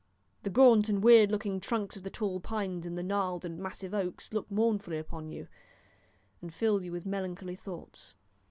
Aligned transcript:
The 0.41 0.49
gaunt 0.49 0.89
and 0.89 1.03
weird 1.03 1.29
looking 1.29 1.59
trunks 1.59 1.95
of 1.95 2.01
the 2.01 2.09
tall 2.09 2.39
pines 2.39 2.87
and 2.87 2.97
the 2.97 3.03
gnarled 3.03 3.45
and 3.45 3.59
massive 3.59 3.93
oaks 3.93 4.29
look 4.33 4.49
mournfully 4.49 4.97
upon 4.97 5.31
you, 5.31 5.47
and 6.41 6.51
fill 6.51 6.81
you 6.83 6.91
with 6.91 7.05
melancholy 7.05 7.55
thoughts. 7.55 8.15